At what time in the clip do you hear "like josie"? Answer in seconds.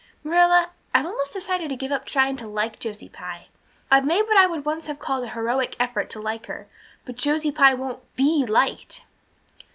2.47-3.07